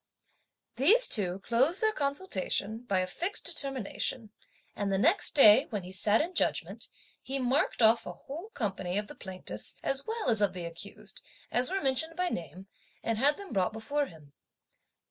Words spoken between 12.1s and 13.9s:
by name, and had them brought